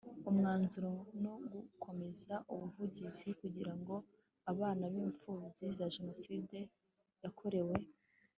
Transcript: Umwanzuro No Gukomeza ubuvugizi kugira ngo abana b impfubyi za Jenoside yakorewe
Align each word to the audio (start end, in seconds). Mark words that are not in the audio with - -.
Umwanzuro 0.29 0.91
No 1.23 1.33
Gukomeza 1.51 2.33
ubuvugizi 2.53 3.27
kugira 3.41 3.73
ngo 3.79 3.95
abana 4.51 4.83
b 4.91 4.93
impfubyi 5.03 5.65
za 5.77 5.85
Jenoside 5.95 6.57
yakorewe 7.23 7.75